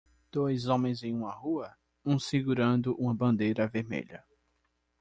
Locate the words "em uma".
1.03-1.29